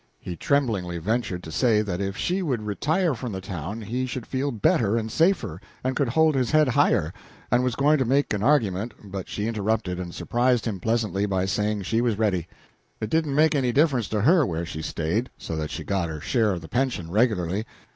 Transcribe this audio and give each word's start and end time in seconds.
He 0.19 0.35
tremblingly 0.35 0.97
ventured 0.97 1.43
to 1.43 1.51
say 1.51 1.83
that 1.83 2.01
if 2.01 2.17
she 2.17 2.41
would 2.41 2.63
retire 2.63 3.13
from 3.13 3.33
the 3.33 3.39
town 3.39 3.81
he 3.83 4.07
should 4.07 4.25
feel 4.25 4.49
better 4.49 4.97
and 4.97 5.11
safer, 5.11 5.61
and 5.83 5.95
could 5.95 6.09
hold 6.09 6.33
his 6.33 6.49
head 6.49 6.69
higher 6.69 7.13
and 7.51 7.63
was 7.63 7.75
going 7.75 7.91
on 7.91 7.97
to 7.99 8.05
make 8.05 8.33
an 8.33 8.41
argument, 8.41 8.95
but 9.03 9.29
she 9.29 9.45
interrupted 9.47 9.99
and 9.99 10.15
surprised 10.15 10.65
him 10.65 10.79
pleasantly 10.79 11.27
by 11.27 11.45
saying 11.45 11.83
she 11.83 12.01
was 12.01 12.17
ready; 12.17 12.47
it 12.99 13.11
didn't 13.11 13.35
make 13.35 13.53
any 13.53 13.71
difference 13.71 14.07
to 14.09 14.21
her 14.21 14.43
where 14.43 14.65
she 14.65 14.81
stayed, 14.81 15.29
so 15.37 15.55
that 15.55 15.69
she 15.69 15.83
got 15.83 16.09
her 16.09 16.19
share 16.19 16.49
of 16.51 16.61
the 16.61 16.67
pension 16.67 17.11
regularly. 17.11 17.63